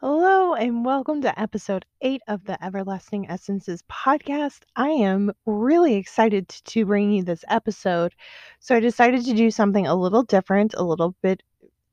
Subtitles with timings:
[0.00, 4.60] Hello, and welcome to episode eight of the Everlasting Essences podcast.
[4.76, 8.14] I am really excited to bring you this episode.
[8.60, 11.42] So, I decided to do something a little different, a little bit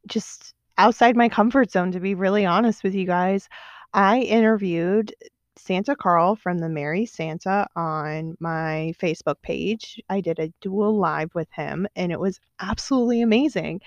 [0.07, 3.49] just outside my comfort zone, to be really honest with you guys.
[3.91, 5.11] I interviewed
[5.57, 9.99] Santa Carl from the Merry Santa on my Facebook page.
[10.09, 13.81] I did a dual live with him, and it was absolutely amazing.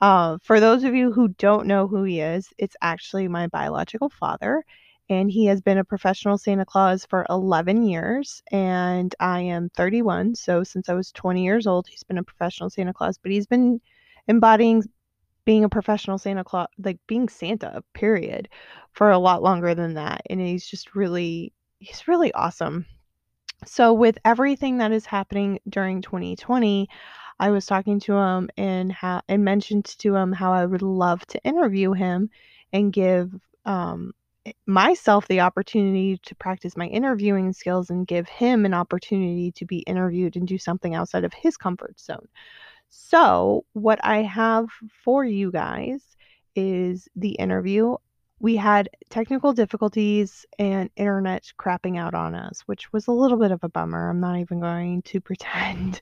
[0.00, 4.10] Uh, for those of you who don't know who he is, it's actually my biological
[4.10, 4.64] father.
[5.08, 10.34] And he has been a professional Santa Claus for 11 years, and I am 31.
[10.34, 13.46] So, since I was 20 years old, he's been a professional Santa Claus, but he's
[13.46, 13.80] been
[14.26, 14.82] embodying
[15.44, 18.48] being a professional Santa Claus, like being Santa, period,
[18.92, 20.22] for a lot longer than that.
[20.28, 22.84] And he's just really, he's really awesome.
[23.64, 26.88] So, with everything that is happening during 2020,
[27.38, 31.26] I was talking to him and how and mentioned to him how I would love
[31.28, 32.30] to interview him
[32.72, 33.32] and give
[33.64, 34.12] um,
[34.66, 39.78] myself the opportunity to practice my interviewing skills and give him an opportunity to be
[39.80, 42.28] interviewed and do something outside of his comfort zone.
[42.88, 44.66] So, what I have
[45.04, 46.16] for you guys
[46.54, 47.96] is the interview.
[48.38, 53.50] We had technical difficulties and internet crapping out on us, which was a little bit
[53.50, 54.10] of a bummer.
[54.10, 56.00] I'm not even going to pretend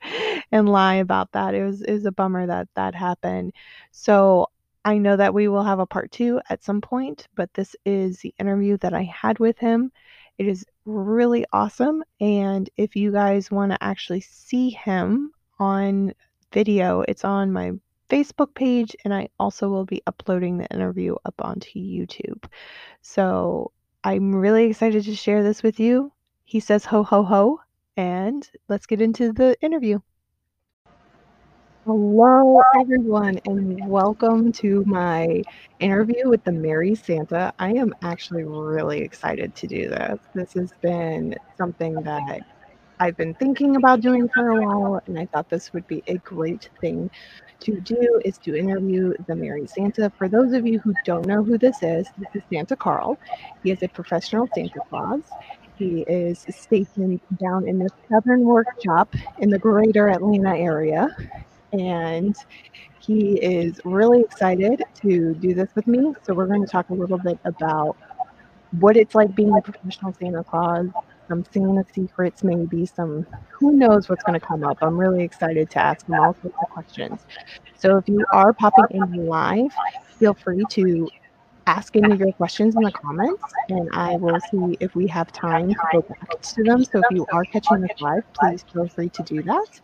[0.50, 1.54] and lie about that.
[1.54, 3.52] It was it was a bummer that that happened.
[3.92, 4.48] So,
[4.84, 8.18] I know that we will have a part 2 at some point, but this is
[8.18, 9.90] the interview that I had with him.
[10.36, 16.12] It is really awesome, and if you guys want to actually see him on
[16.52, 17.72] video, it's on my
[18.14, 22.44] Facebook page, and I also will be uploading the interview up onto YouTube.
[23.02, 23.72] So
[24.04, 26.12] I'm really excited to share this with you.
[26.44, 27.60] He says ho ho ho,
[27.96, 29.98] and let's get into the interview.
[31.86, 35.42] Hello, everyone, and welcome to my
[35.80, 37.52] interview with the Merry Santa.
[37.58, 40.20] I am actually really excited to do this.
[40.34, 42.42] This has been something that
[43.00, 46.18] I've been thinking about doing for a while, and I thought this would be a
[46.18, 47.10] great thing
[47.60, 50.10] to do is to interview the Merry Santa.
[50.16, 53.18] For those of you who don't know who this is, this is Santa Carl.
[53.62, 55.22] He is a professional Santa Claus.
[55.76, 61.08] He is stationed down in the Southern Workshop in the greater Atlanta area
[61.72, 62.36] and
[63.00, 66.14] he is really excited to do this with me.
[66.22, 67.96] So we're going to talk a little bit about
[68.78, 70.86] what it's like being a professional Santa Claus,
[71.28, 74.78] some Santa secrets, maybe some who knows what's going to come up.
[74.82, 77.20] I'm really excited to ask them all sorts of questions.
[77.76, 79.72] So if you are popping in live,
[80.18, 81.08] feel free to
[81.66, 85.32] ask any of your questions in the comments and I will see if we have
[85.32, 86.84] time to go back to them.
[86.84, 89.80] So if you are catching this live, please feel free to do that.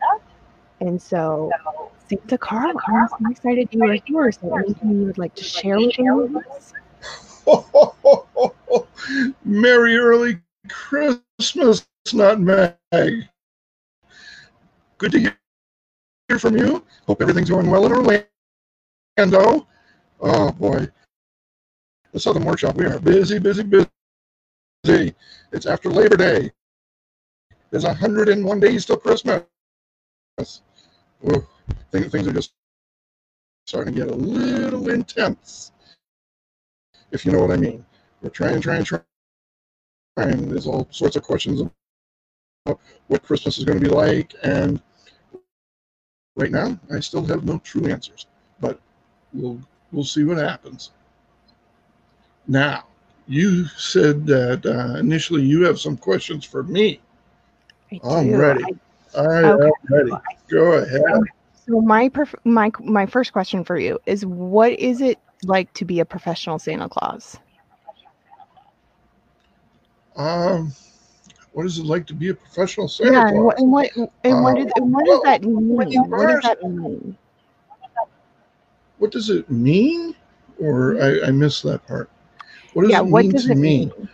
[0.80, 1.50] And so,
[2.08, 4.32] Santa Carl, I'm so excited you are here.
[4.32, 6.72] So, anything you would like to share with us?
[9.44, 11.20] Merry early Christmas,
[12.14, 13.28] not Meg.
[14.98, 16.84] Good to hear from you.
[17.06, 19.66] Hope everything's going well in Orlando.
[20.20, 20.86] Oh boy,
[22.12, 22.76] the Southern Workshop.
[22.76, 25.14] We are busy, busy, busy.
[25.52, 26.50] It's after Labor Day.
[27.70, 29.42] There's 101 days till Christmas
[31.92, 32.52] things, things are just
[33.66, 35.72] starting to get a little intense,
[37.12, 37.84] if you know what I mean.
[38.22, 39.09] We're trying, trying, trying.
[40.28, 41.60] And there's all sorts of questions
[42.66, 44.80] about what Christmas is going to be like, and
[46.36, 48.26] right now, I still have no true answers.
[48.60, 48.80] But
[49.32, 49.60] we'll
[49.92, 50.90] we'll see what happens.
[52.46, 52.84] Now,
[53.26, 57.00] you said that uh, initially you have some questions for me.
[57.92, 58.36] I I'm do.
[58.36, 58.64] ready.
[59.16, 59.70] I- right, Okay.
[59.88, 60.12] I'm ready.
[60.48, 61.02] Go ahead.
[61.66, 65.84] so my perf- my my first question for you is what is it like to
[65.84, 67.38] be a professional Santa Claus?
[70.16, 70.72] Um,
[71.52, 73.44] what is it like to be a professional Santa yeah, and Claus?
[73.44, 73.90] what and what
[74.24, 75.76] and what, Uh, is, and what does that mean?
[75.76, 77.16] well, What does that mean?
[78.98, 80.14] What does it mean?
[80.58, 82.10] Or I, I missed that part.
[82.72, 83.90] What does yeah, it what mean does to it me?
[83.90, 84.08] mean?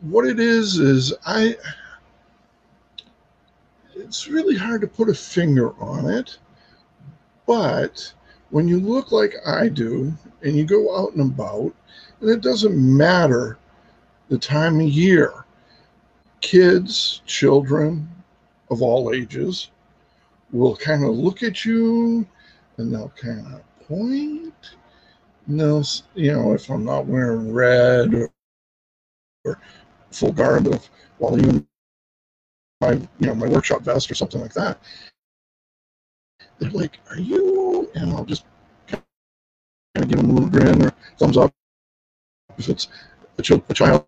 [0.00, 1.56] What it is is I.
[3.96, 6.38] It's really hard to put a finger on it,
[7.46, 8.12] but
[8.50, 11.74] when you look like I do and you go out and about,
[12.20, 13.58] and it doesn't matter
[14.28, 15.44] the time of year,
[16.40, 18.08] kids, children
[18.70, 19.70] of all ages
[20.52, 22.26] will kind of look at you
[22.76, 24.54] and they'll kind of point.
[25.46, 25.84] And they'll,
[26.14, 28.30] you know, if I'm not wearing red or,
[29.44, 29.60] or
[30.10, 30.88] full garb of,
[31.18, 31.66] well, even
[32.80, 34.80] my, you know, my workshop vest or something like that,
[36.58, 38.44] they're like, "Are you?" And I'll just
[38.88, 39.02] kind
[39.96, 41.52] of give them a little grin or thumbs up
[42.58, 42.88] if it's
[43.38, 44.06] a, ch- a child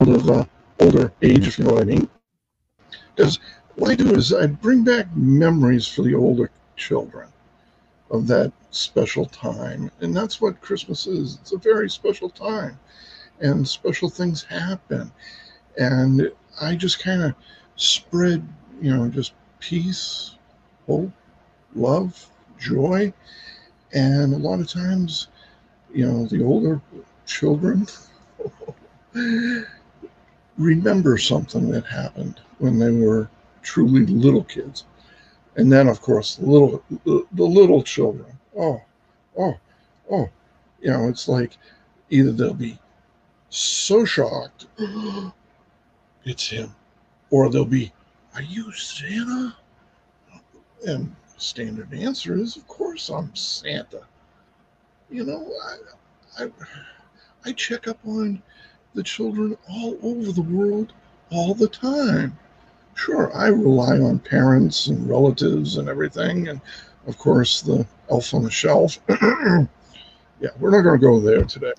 [0.00, 0.44] of uh,
[0.80, 2.08] older age, if you know what I mean.
[3.16, 3.38] Because
[3.76, 7.28] what I do is I bring back memories for the older children
[8.10, 9.90] of that special time.
[10.00, 11.38] And that's what Christmas is.
[11.40, 12.78] It's a very special time.
[13.40, 15.12] And special things happen.
[15.78, 17.34] And I just kind of
[17.76, 18.46] spread,
[18.80, 20.36] you know, just peace,
[20.86, 21.12] hope,
[21.74, 22.28] love,
[22.58, 23.12] joy.
[23.94, 25.28] And a lot of times,
[25.96, 26.78] you know, the older
[27.24, 27.86] children
[30.58, 33.30] remember something that happened when they were
[33.62, 34.84] truly little kids.
[35.56, 38.38] And then, of course, the little the, little children.
[38.54, 38.82] Oh,
[39.38, 39.54] oh,
[40.10, 40.28] oh.
[40.82, 41.56] You know, it's like
[42.10, 42.78] either they'll be
[43.48, 44.66] so shocked,
[46.24, 46.74] it's him,
[47.30, 47.90] or they'll be,
[48.34, 49.56] Are you Santa?
[50.86, 54.02] And standard answer is, Of course, I'm Santa.
[55.10, 55.52] You know,
[56.38, 56.50] I, I,
[57.44, 58.42] I check up on
[58.94, 60.92] the children all over the world
[61.30, 62.36] all the time.
[62.94, 66.60] Sure, I rely on parents and relatives and everything, and
[67.06, 68.98] of course the elf on the shelf.
[69.08, 71.74] yeah, we're not going to go there today.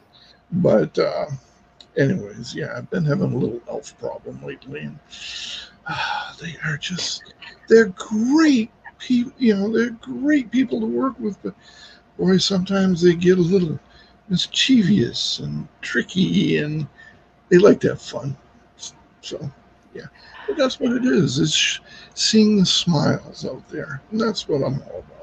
[0.51, 1.25] But, uh,
[1.97, 4.99] anyways, yeah, I've been having a little elf problem lately, and
[5.85, 7.33] uh, they are just,
[7.67, 11.53] they're great people, you know, they're great people to work with, but
[12.17, 13.79] boy, sometimes they get a little
[14.29, 16.87] mischievous and tricky, and
[17.49, 18.35] they like to have fun.
[19.21, 19.51] So,
[19.93, 20.05] yeah.
[20.47, 21.79] But that's what it is, is
[22.13, 24.01] seeing the smiles out there.
[24.11, 25.17] And that's what I'm all about.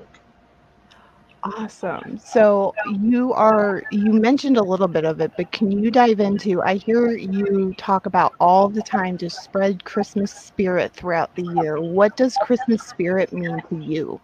[1.58, 2.16] Awesome.
[2.16, 6.62] So you are you mentioned a little bit of it, but can you dive into
[6.62, 11.82] I hear you talk about all the time to spread Christmas spirit throughout the year.
[11.82, 14.18] What does Christmas spirit mean to you?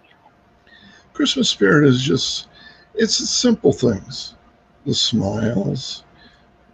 [1.13, 2.49] Christmas spirit is just
[2.95, 4.35] it's the simple things.
[4.87, 6.05] The smiles,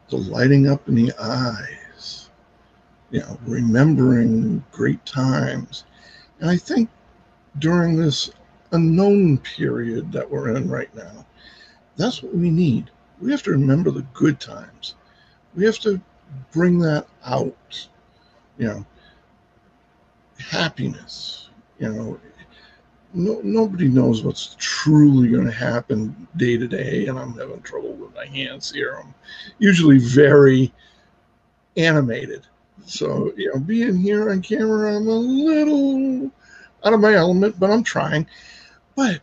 [0.08, 1.76] the lighting up in the eyes
[3.10, 5.84] you know, remembering great times.
[6.40, 6.90] And I think
[7.58, 8.30] during this
[8.72, 11.24] unknown period that we're in right now,
[11.96, 12.90] that's what we need.
[13.20, 14.94] We have to remember the good times.
[15.54, 16.00] We have to
[16.52, 17.88] bring that out,
[18.58, 18.86] you know,
[20.38, 21.48] happiness,
[21.78, 22.20] you know.
[23.16, 27.94] No, nobody knows what's truly going to happen day to day, and I'm having trouble
[27.94, 29.00] with my hands here.
[29.02, 29.14] I'm
[29.58, 30.72] usually very
[31.76, 32.46] animated
[32.86, 36.30] so, you know, being here on camera, I'm a little
[36.84, 38.26] out of my element, but I'm trying.
[38.94, 39.20] But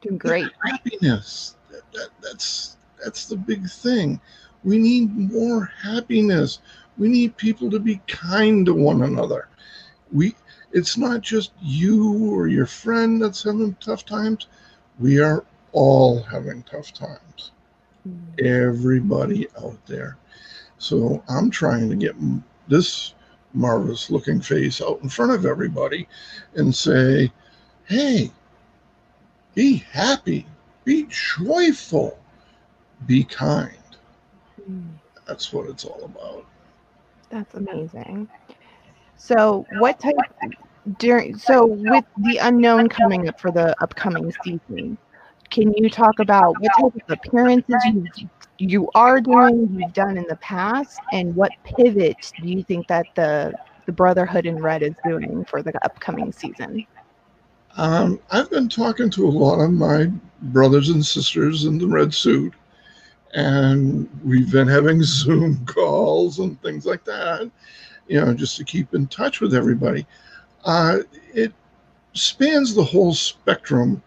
[0.00, 0.48] doing great.
[0.64, 1.56] Happiness.
[1.70, 4.20] That, that, that's that's the big thing.
[4.64, 6.60] We need more happiness.
[6.98, 9.48] We need people to be kind to one another.
[10.12, 10.34] We
[10.72, 14.46] it's not just you or your friend that's having tough times.
[14.98, 17.52] We are all having tough times.
[18.08, 18.44] Mm.
[18.44, 20.16] Everybody out there.
[20.78, 22.14] So I'm trying to get
[22.68, 23.14] this
[23.54, 26.06] marvelous looking face out in front of everybody
[26.54, 27.32] and say,
[27.84, 28.30] hey,
[29.54, 30.46] be happy,
[30.84, 32.18] be joyful,
[33.06, 33.72] be kind.
[34.70, 34.88] Mm.
[35.26, 36.44] That's what it's all about.
[37.30, 38.28] That's amazing.
[39.16, 40.14] So, what type
[40.98, 44.98] during so with the unknown coming up for the upcoming season,
[45.50, 47.76] can you talk about what type of appearances
[48.16, 48.28] you
[48.58, 53.06] you are doing, you've done in the past, and what pivot do you think that
[53.14, 53.52] the
[53.86, 56.86] the Brotherhood in Red is doing for the upcoming season?
[57.76, 60.06] Um, I've been talking to a lot of my
[60.42, 62.54] brothers and sisters in the red suit,
[63.34, 67.50] and we've been having Zoom calls and things like that,
[68.08, 70.06] you know, just to keep in touch with everybody.
[70.64, 70.98] Uh,
[71.34, 71.52] it
[72.14, 74.02] spans the whole spectrum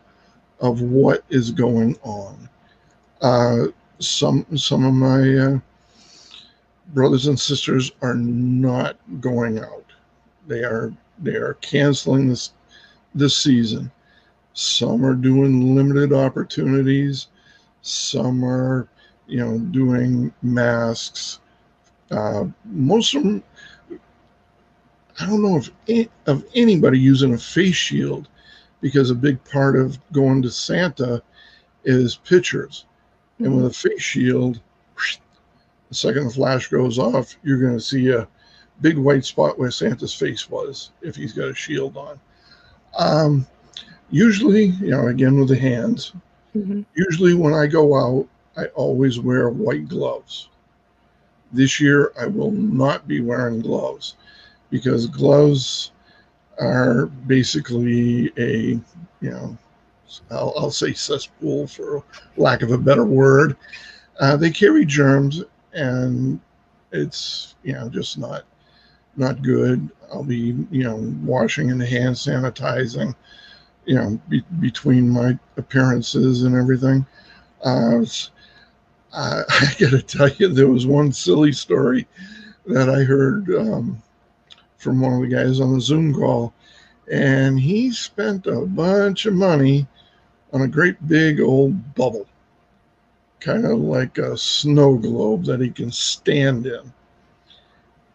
[0.59, 2.49] of what is going on.
[3.21, 3.65] Uh,
[3.99, 5.59] some some of my uh,
[6.93, 9.85] brothers and sisters are not going out.
[10.47, 12.51] They are they are canceling this
[13.13, 13.91] this season.
[14.53, 17.27] Some are doing limited opportunities.
[17.81, 18.87] Some are,
[19.27, 21.39] you know, doing masks.
[22.11, 23.43] Uh, most of them,
[25.19, 28.29] I don't know if of anybody using a face shield,
[28.81, 31.21] because a big part of going to Santa
[31.83, 32.85] is pictures.
[33.39, 34.59] And with a face shield,
[35.89, 38.27] the second the flash goes off, you're going to see a
[38.81, 42.19] big white spot where Santa's face was if he's got a shield on.
[42.97, 43.47] Um,
[44.09, 46.13] usually, you know, again with the hands,
[46.55, 46.81] mm-hmm.
[46.95, 50.49] usually when I go out, I always wear white gloves.
[51.51, 54.15] This year, I will not be wearing gloves
[54.69, 55.91] because gloves
[56.59, 58.79] are basically a,
[59.21, 59.57] you know,
[60.31, 62.03] I'll, I'll say cesspool for
[62.38, 63.55] lack of a better word.
[64.19, 66.39] Uh, they carry germs, and
[66.91, 68.43] it's you know just not
[69.15, 69.89] not good.
[70.11, 73.15] I'll be you know washing and hand sanitizing,
[73.85, 77.05] you know, be, between my appearances and everything.
[77.63, 78.03] Uh,
[79.13, 82.07] I, I got to tell you, there was one silly story
[82.65, 84.01] that I heard um,
[84.79, 86.53] from one of the guys on the Zoom call,
[87.12, 89.88] and he spent a bunch of money
[90.53, 92.27] on a great big old bubble,
[93.39, 96.93] kind of like a snow globe that he can stand in.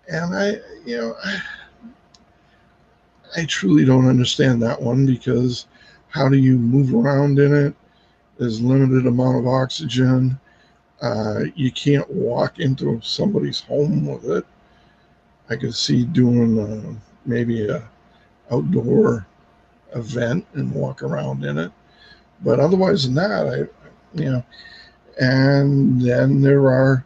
[0.09, 0.51] And I,
[0.85, 1.43] you know, I,
[3.37, 5.67] I truly don't understand that one because
[6.09, 7.75] how do you move around in it?
[8.39, 10.39] There's limited amount of oxygen.
[11.01, 14.47] Uh, you can't walk into somebody's home with it.
[15.51, 16.95] I could see doing uh,
[17.27, 17.89] maybe a
[18.51, 19.27] outdoor
[19.95, 21.73] event and walk around in it,
[22.43, 24.45] but otherwise than that, I, you know.
[25.21, 27.05] And then there are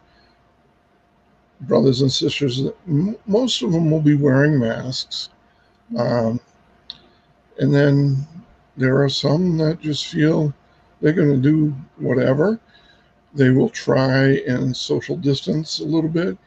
[1.61, 2.63] brothers and sisters.
[2.63, 2.75] That,
[3.27, 5.29] most of them will be wearing masks,
[5.97, 6.39] um,
[7.59, 8.25] and then
[8.77, 10.53] there are some that just feel
[11.01, 12.59] they're going to do whatever.
[13.33, 16.37] They will try and social distance a little bit,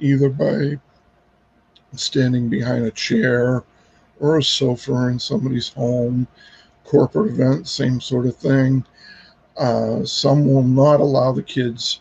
[0.00, 0.80] either by
[1.94, 3.64] standing behind a chair
[4.20, 6.26] or a sofa in somebody's home,
[6.84, 8.84] corporate event, same sort of thing.
[9.56, 12.00] Uh, some will not allow the kids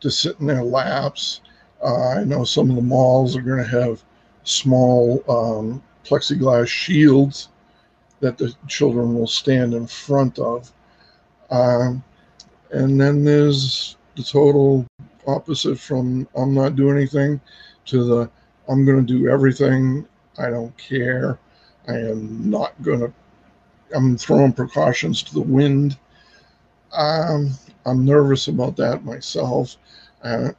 [0.00, 1.40] to sit in their laps.
[1.82, 4.02] Uh, I know some of the malls are going to have
[4.44, 7.48] small um, plexiglass shields
[8.20, 10.72] that the children will stand in front of.
[11.50, 12.02] Um,
[12.70, 14.86] and then there's the total
[15.26, 17.40] opposite from I'm not doing anything
[17.86, 18.30] to the
[18.68, 20.06] I'm going to do everything.
[20.38, 21.38] I don't care.
[21.88, 23.12] I am not going to,
[23.94, 25.96] I'm throwing precautions to the wind.
[26.92, 27.50] Um,
[27.86, 29.76] I'm nervous about that myself.
[30.22, 30.50] Uh,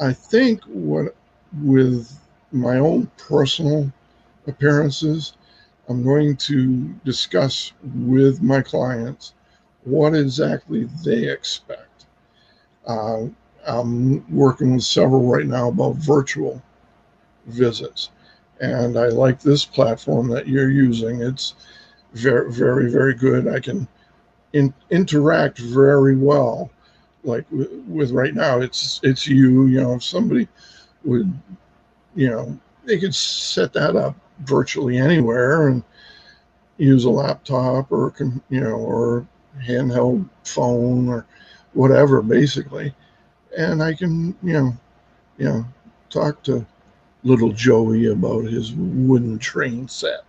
[0.00, 1.14] I think what
[1.62, 2.12] with
[2.50, 3.92] my own personal
[4.46, 5.34] appearances,
[5.88, 9.34] I'm going to discuss with my clients
[9.84, 12.06] what exactly they expect.
[12.86, 13.26] Uh,
[13.66, 16.60] I'm working with several right now about virtual
[17.46, 18.10] visits.
[18.60, 21.20] And I like this platform that you're using.
[21.20, 21.54] It's
[22.12, 23.48] very, very, very good.
[23.48, 23.88] I can
[24.52, 26.70] in, interact very well.
[27.24, 29.66] Like with, with right now, it's it's you.
[29.66, 30.46] You know, if somebody
[31.04, 31.32] would,
[32.14, 35.82] you know, they could set that up virtually anywhere and
[36.76, 38.12] use a laptop or
[38.48, 39.26] you know or
[39.62, 41.24] handheld phone or
[41.72, 42.92] whatever basically
[43.56, 44.76] and i can you know
[45.38, 45.64] you know
[46.10, 46.66] talk to
[47.24, 50.20] little Joey about his wooden train set.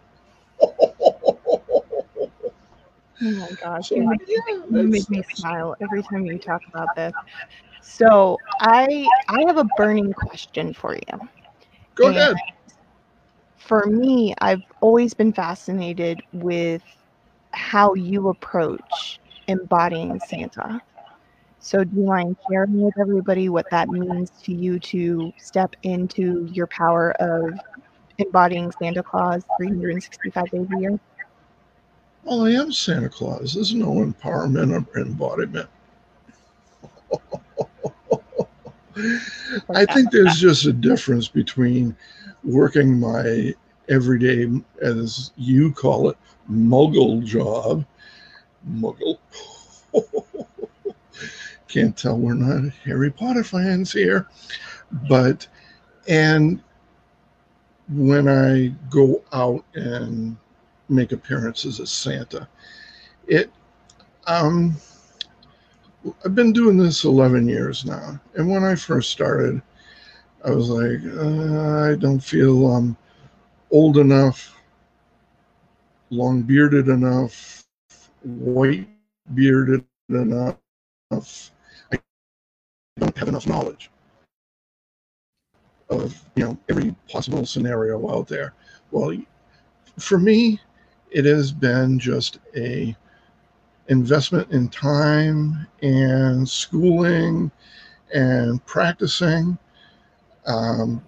[3.21, 4.21] Oh my gosh, you make,
[4.69, 7.13] you make me smile every time you talk about this.
[7.81, 11.29] So I I have a burning question for you.
[11.95, 12.35] Go and ahead.
[13.57, 16.83] For me, I've always been fascinated with
[17.51, 20.81] how you approach embodying Santa.
[21.65, 26.47] So, do you mind sharing with everybody what that means to you to step into
[26.51, 27.59] your power of
[28.19, 30.99] embodying Santa Claus 365 days a year?
[32.23, 33.55] Well, I am Santa Claus.
[33.55, 35.67] There's no empowerment or embodiment.
[39.73, 41.97] I think there's just a difference between
[42.43, 43.55] working my
[43.89, 44.51] everyday,
[44.83, 46.17] as you call it,
[46.47, 47.83] muggle job.
[48.69, 49.17] Muggle.
[51.67, 54.27] Can't tell we're not Harry Potter fans here.
[55.09, 55.47] But,
[56.07, 56.61] and
[57.89, 60.37] when I go out and
[60.89, 62.47] make appearances as Santa,
[63.27, 63.51] it,
[64.27, 64.75] um,
[66.23, 68.19] I've been doing this 11 years now.
[68.35, 69.61] And when I first started,
[70.43, 72.95] I was like, uh, I don't feel um,
[73.71, 74.55] old enough,
[76.11, 77.65] long bearded enough,
[78.23, 78.87] white
[79.33, 80.57] bearded enough,
[82.97, 83.89] don't have enough knowledge
[85.89, 88.53] of you know every possible scenario out there.
[88.91, 89.17] Well,
[89.99, 90.61] for me,
[91.11, 92.95] it has been just a
[93.89, 97.51] investment in time and schooling
[98.13, 99.57] and practicing.
[100.45, 101.03] Um,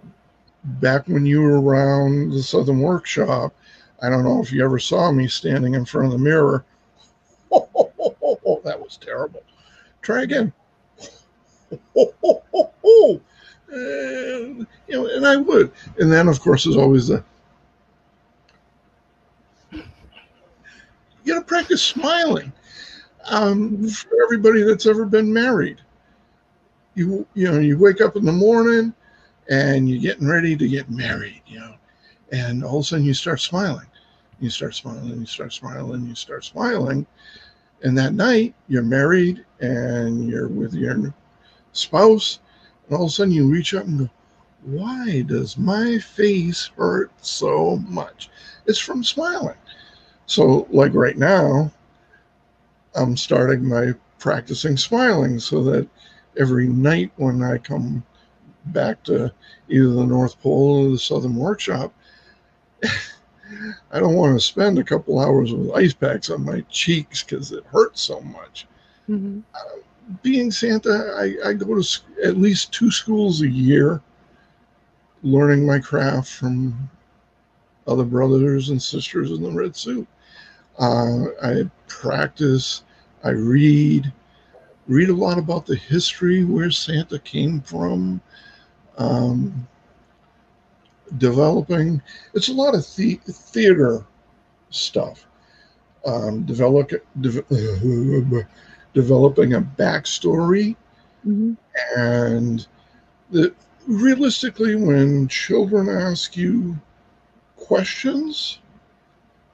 [0.64, 3.54] back when you were around the Southern Workshop,
[4.02, 6.64] I don't know if you ever saw me standing in front of the mirror.
[7.50, 9.42] Oh, that was terrible.
[10.02, 10.52] Try again
[13.70, 15.72] And, you know, and I would.
[15.98, 17.22] And then, of course, there's always the,
[19.72, 22.52] you got to practice smiling.
[23.30, 25.82] Um, for everybody that's ever been married,
[26.94, 28.94] you you know you wake up in the morning
[29.50, 31.74] and you're getting ready to get married, you know,
[32.32, 33.86] and all of a sudden you start smiling,
[34.40, 37.06] you start smiling, you start smiling, you start smiling,
[37.82, 41.12] and that night you're married and you're with your
[41.72, 42.40] spouse,
[42.86, 44.10] and all of a sudden you reach up and go,
[44.62, 48.28] why does my face hurt so much?
[48.66, 49.56] It's from smiling.
[50.26, 51.72] So, like right now,
[52.94, 55.88] I'm starting my practicing smiling so that
[56.38, 58.04] every night when I come
[58.66, 59.32] back to
[59.68, 61.92] either the North Pole or the Southern Workshop,
[63.90, 67.52] I don't want to spend a couple hours with ice packs on my cheeks because
[67.52, 68.66] it hurts so much.
[69.08, 69.40] Mm-hmm.
[70.22, 74.02] Being Santa, I, I go to at least two schools a year
[75.22, 76.88] learning my craft from
[77.86, 80.06] other brothers and sisters in the red suit.
[80.78, 82.84] Uh, I practice,
[83.24, 84.12] I read,
[84.86, 88.20] read a lot about the history where Santa came from.
[88.96, 89.66] Um,
[91.16, 92.02] developing,
[92.34, 94.04] it's a lot of the, theater
[94.70, 95.24] stuff.
[96.04, 97.42] Um, develop, de-
[98.94, 100.76] developing a backstory
[101.26, 101.52] mm-hmm.
[101.96, 102.66] and
[103.30, 103.54] the
[103.88, 106.78] realistically, when children ask you
[107.56, 108.58] questions,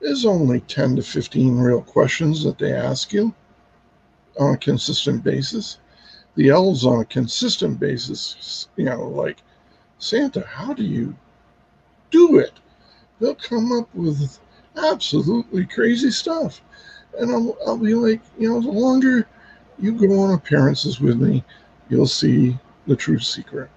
[0.00, 3.32] there's only 10 to 15 real questions that they ask you
[4.38, 5.78] on a consistent basis.
[6.34, 9.38] The elves on a consistent basis, you know, like,
[9.98, 11.16] Santa, how do you
[12.10, 12.52] do it?
[13.20, 14.38] They'll come up with
[14.76, 16.60] absolutely crazy stuff.
[17.18, 19.26] And I'll, I'll be like, you know, the longer
[19.78, 21.44] you go on appearances with me,
[21.88, 23.70] you'll see the true secret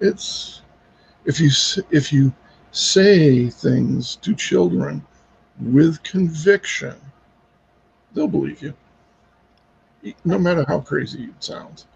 [0.00, 0.62] it's
[1.24, 1.50] if you
[1.90, 2.32] if you
[2.72, 5.04] say things to children
[5.60, 6.94] with conviction,
[8.14, 8.74] they'll believe you,
[10.24, 11.86] no matter how crazy it sounds.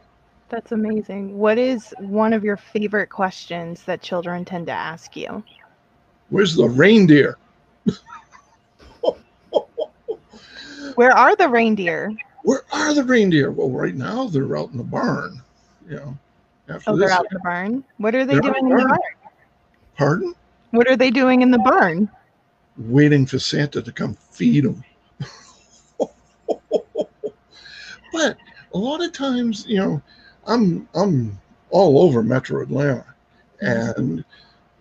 [0.51, 1.39] That's amazing.
[1.39, 5.43] What is one of your favorite questions that children tend to ask you?
[6.29, 7.39] Where's the reindeer?
[10.97, 12.13] Where are the reindeer?
[12.43, 13.51] Where are the reindeer?
[13.51, 15.43] Well, right now they're out in the barn.
[15.89, 16.19] You know,
[16.69, 17.85] after oh, they're out in the barn.
[17.99, 18.99] What are they doing in the barn?
[19.97, 20.35] Pardon?
[20.71, 22.11] What are they doing in the barn?
[22.77, 24.83] Waiting for Santa to come feed them.
[28.13, 28.37] but
[28.75, 30.03] a lot of times, you know,
[30.47, 31.39] I'm I'm
[31.71, 33.05] all over Metro Atlanta,
[33.63, 34.01] mm-hmm.
[34.01, 34.25] and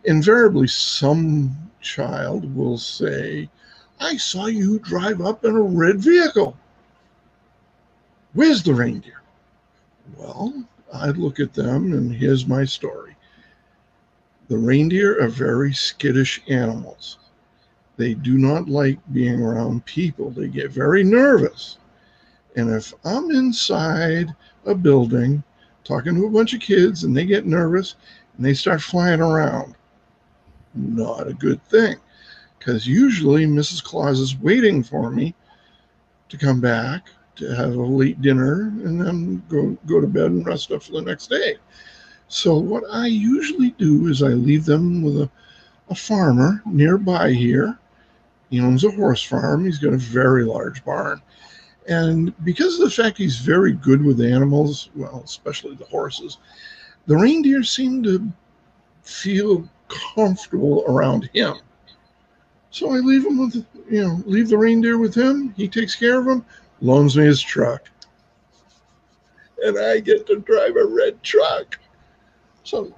[0.06, 3.50] invariably some child will say,
[4.06, 6.58] "I saw you drive up in a red vehicle.
[8.34, 9.22] Where's the reindeer?"
[10.18, 13.16] Well, I look at them, and here's my story.
[14.50, 17.18] The reindeer are very skittish animals.
[17.96, 20.32] They do not like being around people.
[20.32, 21.78] They get very nervous.
[22.58, 24.36] And if I'm inside
[24.66, 25.44] a building
[25.86, 27.96] talking to a bunch of kids and they get nervous
[28.36, 29.76] and they start flying around,
[30.74, 31.96] not a good thing.
[32.64, 33.84] Because usually Mrs.
[33.84, 35.36] Claus is waiting for me
[36.30, 40.46] to come back to have a late dinner and then go go to bed and
[40.46, 41.58] rest up for the next day.
[42.30, 45.30] So what I usually do is I leave them with a,
[45.90, 47.78] a farmer nearby here.
[48.50, 49.66] He owns a horse farm.
[49.66, 51.22] He's got a very large barn.
[51.90, 56.38] And because of the fact he's very good with animals, well, especially the horses,
[57.08, 58.32] the reindeer seem to
[59.02, 59.68] feel
[60.16, 61.58] comfortable around him.
[62.74, 65.54] So I leave him with, you know, leave the reindeer with him.
[65.56, 66.44] He takes care of them
[66.82, 67.88] loans me his truck,
[69.64, 71.80] and I get to drive a red truck.
[72.64, 72.92] So,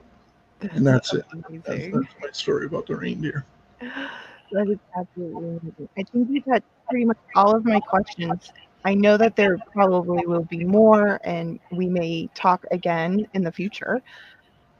[0.61, 1.25] and that's it.
[1.65, 3.45] That's, that's, my story about the reindeer.
[3.81, 5.89] That is absolutely amazing.
[5.97, 8.53] I think you touched pretty much all of my questions.
[8.85, 13.51] I know that there probably will be more, and we may talk again in the
[13.51, 14.01] future,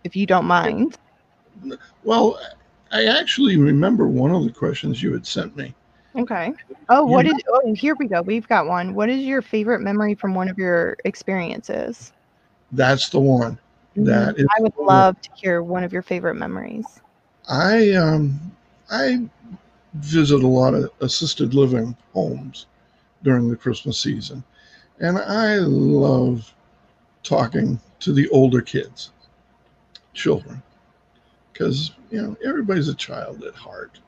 [0.05, 0.95] if you don't mind.
[2.05, 2.39] Well,
[2.95, 5.73] I actually remember one of the questions you had sent me.
[6.17, 6.53] Okay.
[6.87, 7.33] Oh, what what is?
[7.49, 8.21] Oh, here we go.
[8.21, 8.95] We've got one.
[8.95, 12.13] What is your favorite memory from one of your experiences?
[12.71, 13.59] That's the one.
[13.97, 14.05] Mm-hmm.
[14.05, 15.21] That is I would love one.
[15.23, 16.85] to hear one of your favorite memories.
[17.49, 18.39] I um
[18.89, 19.27] I
[19.95, 22.65] visit a lot of assisted living homes
[23.23, 24.41] during the Christmas season,
[25.01, 26.53] and I love
[27.23, 29.11] talking to the older kids,
[30.13, 30.63] children,
[31.55, 33.99] because you know everybody's a child at heart,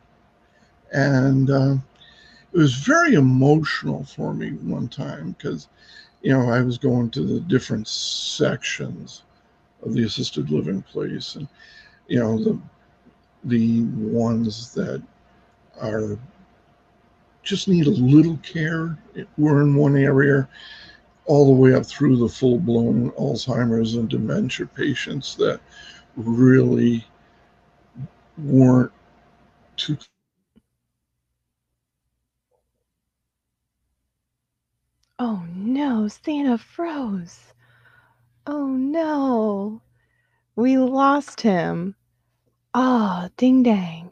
[0.91, 1.75] and uh,
[2.51, 5.69] it was very emotional for me one time because
[6.21, 9.23] you know i was going to the different sections
[9.83, 11.47] of the assisted living place and
[12.07, 12.59] you know the
[13.43, 15.01] the ones that
[15.79, 16.17] are
[17.43, 18.97] just need a little care.
[19.37, 20.49] We're in one area
[21.25, 25.61] all the way up through the full blown Alzheimer's and dementia patients that
[26.17, 27.05] really
[28.39, 28.91] weren't
[29.77, 29.97] too
[35.19, 37.53] Oh no, Santa froze.
[38.47, 39.81] Oh no.
[40.55, 41.95] We lost him.
[42.73, 44.11] Oh, ding dang.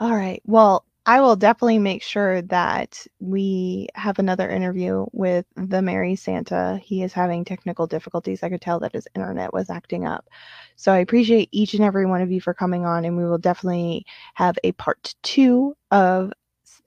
[0.00, 0.42] All right.
[0.46, 6.78] Well, I will definitely make sure that we have another interview with the Merry Santa.
[6.84, 8.42] He is having technical difficulties.
[8.42, 10.28] I could tell that his internet was acting up.
[10.76, 13.38] So I appreciate each and every one of you for coming on, and we will
[13.38, 16.30] definitely have a part two of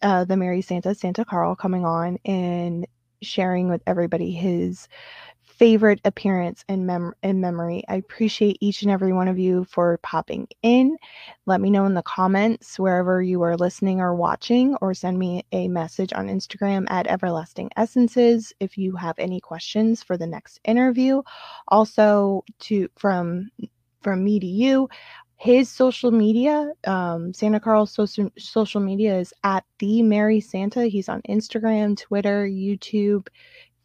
[0.03, 2.85] uh, the Merry Santa, Santa Carl, coming on and
[3.23, 4.87] sharing with everybody his
[5.61, 7.83] favorite appearance in, mem- in memory.
[7.87, 10.97] I appreciate each and every one of you for popping in.
[11.45, 15.45] Let me know in the comments wherever you are listening or watching, or send me
[15.51, 20.59] a message on Instagram at Everlasting Essences if you have any questions for the next
[20.65, 21.21] interview.
[21.67, 23.51] Also, to from
[24.01, 24.89] from me to you,
[25.35, 30.87] his social media, um, Santa Carl's social social media is at the Merry Santa.
[30.87, 33.27] He's on Instagram, Twitter, YouTube,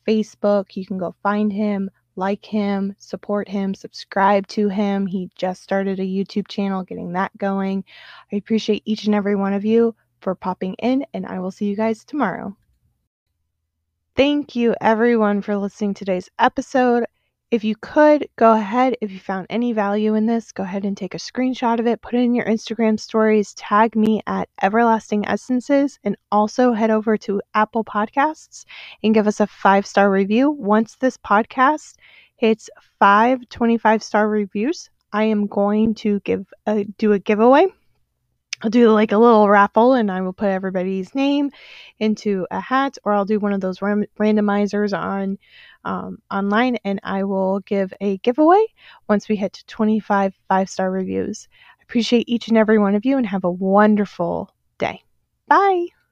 [0.07, 0.77] Facebook.
[0.77, 5.07] You can go find him, like him, support him, subscribe to him.
[5.07, 7.85] He just started a YouTube channel, getting that going.
[8.33, 11.66] I appreciate each and every one of you for popping in, and I will see
[11.66, 12.57] you guys tomorrow.
[14.16, 17.05] Thank you, everyone, for listening to today's episode.
[17.52, 20.96] If you could, go ahead, if you found any value in this, go ahead and
[20.96, 25.28] take a screenshot of it, put it in your Instagram stories, tag me at Everlasting
[25.28, 28.64] Essences, and also head over to Apple Podcasts
[29.04, 30.50] and give us a five star review.
[30.50, 31.94] Once this podcast
[32.35, 37.68] hits five 25 star reviews, I am going to give a, do a giveaway
[38.62, 41.50] I'll do like a little raffle and I will put everybody's name
[41.98, 45.37] into a hat or I'll do one of those ram- randomizers on
[45.87, 48.64] um, online and I will give a giveaway
[49.09, 51.49] once we hit to 25 five star reviews.
[51.81, 55.03] I appreciate each and every one of you and have a wonderful day.
[55.49, 55.95] Bye.